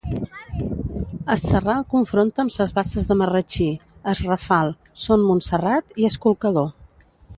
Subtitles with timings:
[1.33, 3.67] Es Serral confronta amb ses Basses de Marratxí,
[4.13, 4.73] es Rafal,
[5.05, 6.71] Son Montserrat i es Colcador.